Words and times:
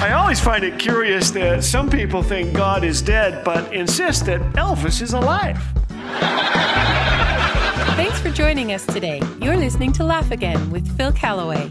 I 0.00 0.12
always 0.12 0.40
find 0.40 0.64
it 0.64 0.78
curious 0.78 1.30
that 1.32 1.62
some 1.62 1.90
people 1.90 2.22
think 2.22 2.54
God 2.54 2.84
is 2.84 3.02
dead 3.02 3.44
but 3.44 3.70
insist 3.74 4.24
that 4.24 4.40
Elvis 4.54 5.02
is 5.02 5.12
alive. 5.12 5.62
Thanks 7.96 8.18
for 8.18 8.30
joining 8.30 8.72
us 8.72 8.86
today. 8.86 9.20
You're 9.42 9.58
listening 9.58 9.92
to 9.92 10.04
Laugh 10.04 10.30
Again 10.30 10.70
with 10.70 10.90
Phil 10.96 11.12
Callaway. 11.12 11.70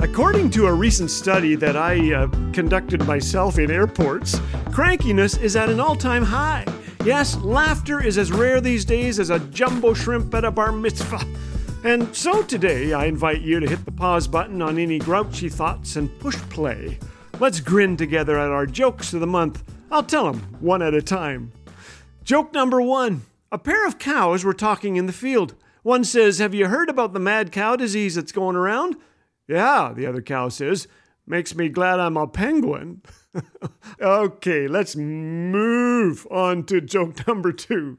According 0.00 0.48
to 0.52 0.64
a 0.68 0.72
recent 0.72 1.10
study 1.10 1.54
that 1.54 1.76
I 1.76 2.14
uh, 2.14 2.28
conducted 2.54 3.06
myself 3.06 3.58
in 3.58 3.70
airports, 3.70 4.36
crankiness 4.70 5.38
is 5.38 5.54
at 5.54 5.68
an 5.68 5.80
all 5.80 5.96
time 5.96 6.22
high. 6.22 6.64
Yes, 7.04 7.36
laughter 7.36 8.02
is 8.02 8.16
as 8.16 8.32
rare 8.32 8.58
these 8.62 8.86
days 8.86 9.20
as 9.20 9.28
a 9.28 9.38
jumbo 9.38 9.92
shrimp 9.92 10.34
at 10.34 10.46
a 10.46 10.50
bar 10.50 10.72
mitzvah. 10.72 11.20
And 11.84 12.14
so 12.14 12.42
today, 12.42 12.92
I 12.92 13.06
invite 13.06 13.40
you 13.40 13.58
to 13.58 13.68
hit 13.68 13.84
the 13.84 13.90
pause 13.90 14.28
button 14.28 14.62
on 14.62 14.78
any 14.78 15.00
grouchy 15.00 15.48
thoughts 15.48 15.96
and 15.96 16.16
push 16.20 16.36
play. 16.42 17.00
Let's 17.40 17.58
grin 17.58 17.96
together 17.96 18.38
at 18.38 18.50
our 18.50 18.66
jokes 18.66 19.12
of 19.14 19.20
the 19.20 19.26
month. 19.26 19.64
I'll 19.90 20.04
tell 20.04 20.30
them 20.30 20.42
one 20.60 20.80
at 20.80 20.94
a 20.94 21.02
time. 21.02 21.50
Joke 22.22 22.52
number 22.52 22.80
one 22.80 23.22
A 23.50 23.58
pair 23.58 23.84
of 23.84 23.98
cows 23.98 24.44
were 24.44 24.54
talking 24.54 24.94
in 24.94 25.06
the 25.06 25.12
field. 25.12 25.56
One 25.82 26.04
says, 26.04 26.38
Have 26.38 26.54
you 26.54 26.68
heard 26.68 26.88
about 26.88 27.14
the 27.14 27.18
mad 27.18 27.50
cow 27.50 27.74
disease 27.74 28.14
that's 28.14 28.30
going 28.30 28.54
around? 28.54 28.94
Yeah, 29.48 29.92
the 29.92 30.06
other 30.06 30.22
cow 30.22 30.50
says. 30.50 30.86
Makes 31.26 31.56
me 31.56 31.68
glad 31.68 31.98
I'm 31.98 32.16
a 32.16 32.28
penguin. 32.28 33.02
okay, 34.00 34.68
let's 34.68 34.94
move 34.94 36.28
on 36.30 36.62
to 36.66 36.80
joke 36.80 37.26
number 37.26 37.52
two. 37.52 37.98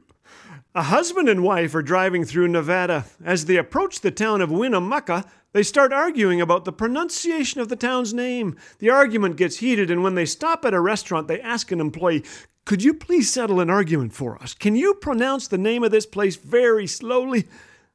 A 0.76 0.82
husband 0.82 1.28
and 1.28 1.44
wife 1.44 1.72
are 1.76 1.82
driving 1.82 2.24
through 2.24 2.48
Nevada. 2.48 3.04
As 3.24 3.44
they 3.44 3.56
approach 3.56 4.00
the 4.00 4.10
town 4.10 4.40
of 4.40 4.50
Winnemucca, 4.50 5.24
they 5.52 5.62
start 5.62 5.92
arguing 5.92 6.40
about 6.40 6.64
the 6.64 6.72
pronunciation 6.72 7.60
of 7.60 7.68
the 7.68 7.76
town's 7.76 8.12
name. 8.12 8.56
The 8.80 8.90
argument 8.90 9.36
gets 9.36 9.58
heated, 9.58 9.88
and 9.88 10.02
when 10.02 10.16
they 10.16 10.26
stop 10.26 10.64
at 10.64 10.74
a 10.74 10.80
restaurant, 10.80 11.28
they 11.28 11.40
ask 11.40 11.70
an 11.70 11.78
employee, 11.78 12.24
Could 12.64 12.82
you 12.82 12.92
please 12.92 13.32
settle 13.32 13.60
an 13.60 13.70
argument 13.70 14.14
for 14.14 14.36
us? 14.42 14.52
Can 14.52 14.74
you 14.74 14.94
pronounce 14.94 15.46
the 15.46 15.58
name 15.58 15.84
of 15.84 15.92
this 15.92 16.06
place 16.06 16.34
very 16.34 16.88
slowly? 16.88 17.44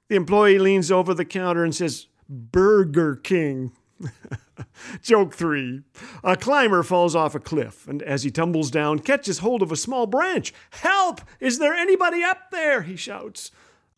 The 0.07 0.15
employee 0.15 0.57
leans 0.57 0.89
over 0.89 1.13
the 1.13 1.25
counter 1.25 1.65
and 1.65 1.75
says, 1.75 2.07
Burger 2.29 3.17
King. 3.17 3.73
Joke 5.01 5.33
three. 5.33 5.81
A 6.23 6.35
climber 6.35 6.83
falls 6.83 7.15
off 7.15 7.35
a 7.35 7.39
cliff 7.39 7.87
and 7.87 8.01
as 8.03 8.23
he 8.23 8.31
tumbles 8.31 8.71
down, 8.71 8.99
catches 8.99 9.39
hold 9.39 9.61
of 9.61 9.71
a 9.71 9.77
small 9.77 10.07
branch. 10.07 10.53
Help! 10.71 11.21
Is 11.39 11.59
there 11.59 11.73
anybody 11.73 12.23
up 12.23 12.51
there? 12.51 12.83
he 12.83 12.95
shouts. 12.95 13.51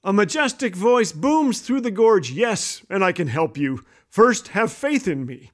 A 0.04 0.12
majestic 0.12 0.76
voice 0.76 1.12
booms 1.12 1.62
through 1.62 1.82
the 1.82 1.92
gorge. 1.92 2.32
Yes, 2.32 2.84
and 2.90 3.04
I 3.04 3.12
can 3.12 3.28
help 3.28 3.58
you. 3.58 3.84
First, 4.10 4.50
have 4.50 4.72
faith 4.72 5.08
in 5.08 5.26
me. 5.26 5.52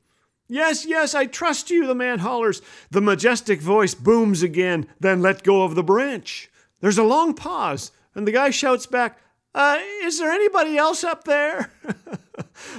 Yes, 0.47 0.85
yes, 0.85 1.13
I 1.13 1.25
trust 1.25 1.69
you, 1.69 1.85
the 1.85 1.95
man 1.95 2.19
hollers. 2.19 2.61
The 2.89 3.01
majestic 3.01 3.59
voice 3.59 3.93
booms 3.93 4.41
again, 4.41 4.87
then 4.99 5.21
let 5.21 5.43
go 5.43 5.63
of 5.63 5.75
the 5.75 5.83
branch. 5.83 6.49
There's 6.79 6.97
a 6.97 7.03
long 7.03 7.33
pause, 7.33 7.91
and 8.15 8.25
the 8.25 8.31
guy 8.31 8.51
shouts 8.51 8.85
back, 8.85 9.19
uh, 9.53 9.79
Is 10.03 10.19
there 10.19 10.31
anybody 10.31 10.77
else 10.77 11.03
up 11.03 11.25
there? 11.25 11.71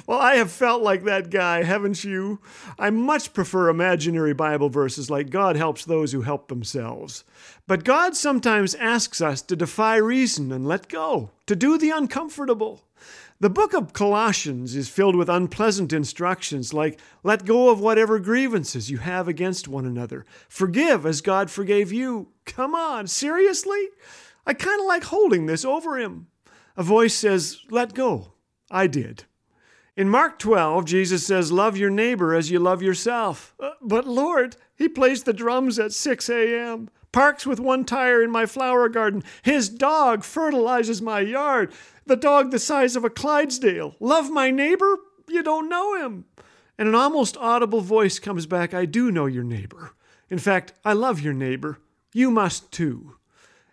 well, 0.08 0.20
I 0.20 0.36
have 0.36 0.50
felt 0.50 0.80
like 0.80 1.04
that 1.04 1.28
guy, 1.28 1.64
haven't 1.64 2.02
you? 2.02 2.40
I 2.78 2.88
much 2.88 3.34
prefer 3.34 3.68
imaginary 3.68 4.32
Bible 4.32 4.70
verses 4.70 5.10
like 5.10 5.28
God 5.28 5.54
helps 5.54 5.84
those 5.84 6.12
who 6.12 6.22
help 6.22 6.48
themselves. 6.48 7.24
But 7.66 7.84
God 7.84 8.16
sometimes 8.16 8.74
asks 8.76 9.20
us 9.20 9.42
to 9.42 9.54
defy 9.54 9.96
reason 9.96 10.50
and 10.50 10.66
let 10.66 10.88
go, 10.88 11.32
to 11.44 11.54
do 11.54 11.76
the 11.76 11.90
uncomfortable. 11.90 12.84
The 13.40 13.50
book 13.50 13.74
of 13.74 13.92
Colossians 13.92 14.74
is 14.74 14.88
filled 14.88 15.14
with 15.14 15.28
unpleasant 15.28 15.92
instructions 15.92 16.72
like 16.72 16.98
let 17.22 17.44
go 17.44 17.68
of 17.68 17.78
whatever 17.78 18.18
grievances 18.18 18.90
you 18.90 18.96
have 18.96 19.28
against 19.28 19.68
one 19.68 19.84
another. 19.84 20.24
Forgive 20.48 21.04
as 21.04 21.20
God 21.20 21.50
forgave 21.50 21.92
you. 21.92 22.28
Come 22.46 22.74
on, 22.74 23.08
seriously? 23.08 23.90
I 24.46 24.54
kind 24.54 24.80
of 24.80 24.86
like 24.86 25.04
holding 25.04 25.44
this 25.44 25.66
over 25.66 25.98
him. 25.98 26.28
A 26.78 26.82
voice 26.82 27.12
says, 27.12 27.60
Let 27.70 27.92
go. 27.92 28.32
I 28.70 28.86
did. 28.86 29.24
In 29.98 30.08
Mark 30.08 30.38
12, 30.38 30.84
Jesus 30.84 31.26
says, 31.26 31.50
Love 31.50 31.76
your 31.76 31.90
neighbor 31.90 32.32
as 32.32 32.52
you 32.52 32.60
love 32.60 32.84
yourself. 32.84 33.56
Uh, 33.58 33.70
but 33.82 34.06
Lord, 34.06 34.54
he 34.76 34.88
plays 34.88 35.24
the 35.24 35.32
drums 35.32 35.76
at 35.76 35.92
6 35.92 36.30
a.m., 36.30 36.88
parks 37.10 37.44
with 37.44 37.58
one 37.58 37.84
tire 37.84 38.22
in 38.22 38.30
my 38.30 38.46
flower 38.46 38.88
garden. 38.88 39.24
His 39.42 39.68
dog 39.68 40.22
fertilizes 40.22 41.02
my 41.02 41.18
yard. 41.18 41.72
The 42.06 42.14
dog 42.14 42.52
the 42.52 42.60
size 42.60 42.94
of 42.94 43.02
a 43.02 43.10
Clydesdale. 43.10 43.96
Love 43.98 44.30
my 44.30 44.52
neighbor? 44.52 44.98
You 45.26 45.42
don't 45.42 45.68
know 45.68 46.00
him. 46.00 46.26
And 46.78 46.86
an 46.86 46.94
almost 46.94 47.36
audible 47.36 47.80
voice 47.80 48.20
comes 48.20 48.46
back 48.46 48.72
I 48.72 48.84
do 48.84 49.10
know 49.10 49.26
your 49.26 49.42
neighbor. 49.42 49.94
In 50.30 50.38
fact, 50.38 50.74
I 50.84 50.92
love 50.92 51.18
your 51.18 51.34
neighbor. 51.34 51.80
You 52.12 52.30
must 52.30 52.70
too. 52.70 53.16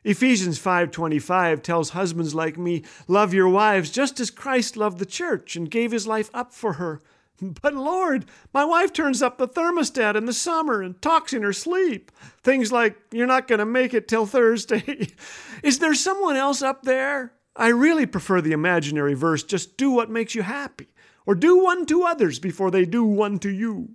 Ephesians 0.05 0.59
5:25 0.59 1.63
tells 1.63 1.89
husbands 1.89 2.35
like 2.35 2.59
me, 2.59 2.83
love 3.07 3.33
your 3.33 3.49
wives 3.49 3.89
just 3.89 4.19
as 4.19 4.29
Christ 4.29 4.77
loved 4.77 4.99
the 4.99 5.05
church 5.05 5.55
and 5.55 5.69
gave 5.69 5.91
his 5.91 6.05
life 6.05 6.29
up 6.31 6.53
for 6.53 6.73
her. 6.73 7.01
But 7.41 7.73
Lord, 7.73 8.25
my 8.53 8.63
wife 8.63 8.93
turns 8.93 9.23
up 9.23 9.39
the 9.39 9.47
thermostat 9.47 10.15
in 10.15 10.25
the 10.25 10.31
summer 10.31 10.81
and 10.81 11.01
talks 11.01 11.33
in 11.33 11.41
her 11.41 11.51
sleep. 11.51 12.11
Things 12.43 12.71
like, 12.71 12.95
you're 13.11 13.27
not 13.27 13.47
going 13.47 13.59
to 13.59 13.65
make 13.65 13.93
it 13.93 14.07
till 14.07 14.25
Thursday. 14.25 15.09
Is 15.63 15.79
there 15.79 15.95
someone 15.95 16.37
else 16.37 16.61
up 16.61 16.83
there? 16.83 17.33
I 17.55 17.69
really 17.69 18.05
prefer 18.05 18.41
the 18.41 18.51
imaginary 18.51 19.15
verse, 19.15 19.43
just 19.43 19.75
do 19.75 19.89
what 19.89 20.09
makes 20.09 20.35
you 20.35 20.43
happy, 20.43 20.87
or 21.25 21.35
do 21.35 21.57
one 21.61 21.85
to 21.87 22.03
others 22.03 22.37
before 22.37 22.69
they 22.69 22.85
do 22.85 23.03
one 23.03 23.39
to 23.39 23.49
you. 23.49 23.89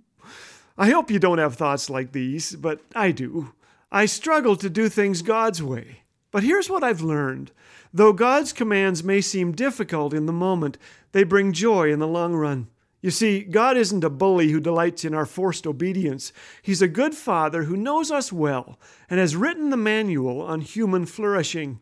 I 0.77 0.89
hope 0.89 1.09
you 1.09 1.19
don't 1.19 1.37
have 1.37 1.55
thoughts 1.55 1.89
like 1.89 2.11
these, 2.11 2.55
but 2.55 2.81
I 2.95 3.11
do. 3.11 3.53
I 3.91 4.05
struggle 4.05 4.55
to 4.55 4.69
do 4.69 4.87
things 4.87 5.21
God's 5.21 5.61
way. 5.61 6.01
But 6.31 6.43
here's 6.43 6.69
what 6.69 6.83
I've 6.83 7.01
learned 7.01 7.51
though 7.93 8.13
God's 8.13 8.53
commands 8.53 9.03
may 9.03 9.19
seem 9.19 9.51
difficult 9.51 10.13
in 10.13 10.25
the 10.25 10.31
moment, 10.31 10.77
they 11.11 11.23
bring 11.23 11.51
joy 11.51 11.91
in 11.91 11.99
the 11.99 12.07
long 12.07 12.33
run. 12.33 12.67
You 13.01 13.11
see, 13.11 13.41
God 13.41 13.75
isn't 13.75 14.03
a 14.03 14.09
bully 14.09 14.51
who 14.51 14.59
delights 14.59 15.03
in 15.03 15.13
our 15.13 15.25
forced 15.25 15.67
obedience. 15.67 16.31
He's 16.61 16.81
a 16.81 16.87
good 16.87 17.15
father 17.15 17.63
who 17.63 17.75
knows 17.75 18.11
us 18.11 18.31
well 18.31 18.79
and 19.09 19.19
has 19.19 19.35
written 19.35 19.71
the 19.71 19.77
manual 19.77 20.41
on 20.41 20.61
human 20.61 21.05
flourishing. 21.05 21.79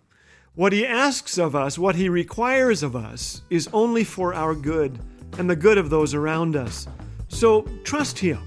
What 0.55 0.73
he 0.73 0.85
asks 0.85 1.37
of 1.37 1.55
us, 1.55 1.77
what 1.77 1.95
he 1.95 2.09
requires 2.09 2.81
of 2.81 2.95
us, 2.95 3.43
is 3.49 3.69
only 3.71 4.03
for 4.03 4.33
our 4.33 4.55
good 4.55 4.97
and 5.37 5.49
the 5.49 5.55
good 5.55 5.77
of 5.77 5.89
those 5.89 6.13
around 6.13 6.55
us. 6.55 6.87
So 7.27 7.63
trust 7.83 8.17
him. 8.17 8.39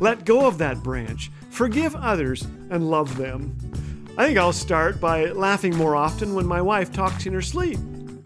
Let 0.00 0.26
go 0.26 0.46
of 0.46 0.58
that 0.58 0.82
branch. 0.82 1.30
Forgive 1.56 1.96
others 1.96 2.46
and 2.68 2.90
love 2.90 3.16
them. 3.16 3.56
I 4.18 4.26
think 4.26 4.38
I'll 4.38 4.52
start 4.52 5.00
by 5.00 5.24
laughing 5.32 5.74
more 5.74 5.96
often 5.96 6.34
when 6.34 6.44
my 6.44 6.60
wife 6.60 6.92
talks 6.92 7.24
in 7.24 7.32
her 7.32 7.40
sleep. 7.40 7.78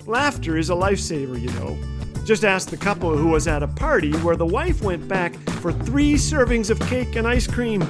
Laughter 0.04 0.56
is 0.56 0.68
a 0.68 0.72
lifesaver, 0.72 1.40
you 1.40 1.48
know. 1.52 1.78
Just 2.24 2.44
ask 2.44 2.70
the 2.70 2.76
couple 2.76 3.16
who 3.16 3.28
was 3.28 3.46
at 3.46 3.62
a 3.62 3.68
party 3.68 4.12
where 4.14 4.34
the 4.34 4.44
wife 4.44 4.82
went 4.82 5.06
back 5.06 5.36
for 5.60 5.72
three 5.72 6.14
servings 6.14 6.70
of 6.70 6.80
cake 6.88 7.14
and 7.14 7.24
ice 7.24 7.46
cream. 7.46 7.82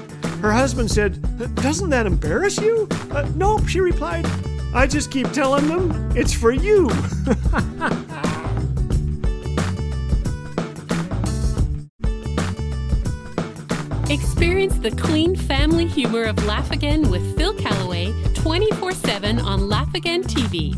Her 0.43 0.53
husband 0.53 0.91
said, 0.91 1.23
Doesn't 1.55 1.89
that 1.89 2.05
embarrass 2.05 2.59
you? 2.59 2.87
Uh, 3.11 3.27
nope, 3.35 3.67
she 3.67 3.81
replied. 3.81 4.27
I 4.75 4.87
just 4.87 5.11
keep 5.11 5.33
telling 5.33 5.69
them 5.69 6.13
it's 6.15 6.35
for 6.35 6.53
you. 6.53 6.91
Experience 14.11 14.77
the 14.81 14.91
clean 14.91 15.37
family 15.37 15.87
humor 15.87 16.25
of 16.25 16.45
Laugh 16.45 16.73
Again 16.73 17.09
with 17.13 17.37
Phil 17.37 17.55
Callaway 17.55 18.13
24 18.35 18.91
7 18.91 19.39
on 19.39 19.69
Laugh 19.69 19.95
Again 19.95 20.25
TV. 20.25 20.75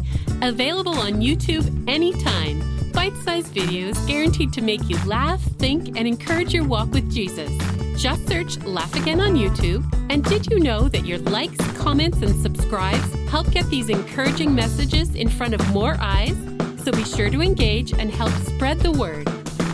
Available 0.46 0.98
on 0.98 1.14
YouTube 1.14 1.88
anytime. 1.88 2.60
Bite 2.92 3.16
sized 3.24 3.54
videos 3.54 4.06
guaranteed 4.06 4.52
to 4.52 4.60
make 4.60 4.86
you 4.86 5.02
laugh, 5.06 5.40
think, 5.40 5.96
and 5.96 6.06
encourage 6.06 6.52
your 6.52 6.64
walk 6.64 6.92
with 6.92 7.10
Jesus. 7.10 7.50
Just 7.96 8.28
search 8.28 8.58
Laugh 8.64 8.94
Again 8.96 9.18
on 9.18 9.34
YouTube. 9.34 9.82
And 10.10 10.22
did 10.22 10.48
you 10.48 10.60
know 10.60 10.90
that 10.90 11.06
your 11.06 11.18
likes, 11.20 11.56
comments, 11.78 12.18
and 12.18 12.38
subscribes 12.42 13.14
help 13.30 13.50
get 13.50 13.66
these 13.70 13.88
encouraging 13.88 14.54
messages 14.54 15.14
in 15.14 15.30
front 15.30 15.54
of 15.54 15.66
more 15.70 15.96
eyes? 16.00 16.36
So 16.84 16.92
be 16.92 17.04
sure 17.04 17.30
to 17.30 17.40
engage 17.40 17.94
and 17.94 18.10
help 18.10 18.32
spread 18.44 18.80
the 18.80 18.92
word. 18.92 19.26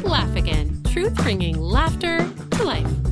Laugh 0.05 0.37
Again, 0.37 0.81
truth 0.93 1.17
bringing 1.17 1.61
laughter 1.61 2.19
to 2.53 2.63
life. 2.63 3.08